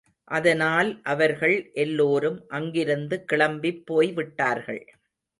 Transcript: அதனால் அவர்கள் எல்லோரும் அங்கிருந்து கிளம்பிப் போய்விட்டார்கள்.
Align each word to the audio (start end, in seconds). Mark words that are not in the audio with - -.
அதனால் 0.27 1.01
அவர்கள் 1.03 1.53
எல்லோரும் 1.73 2.39
அங்கிருந்து 2.49 3.25
கிளம்பிப் 3.33 3.83
போய்விட்டார்கள். 3.85 4.81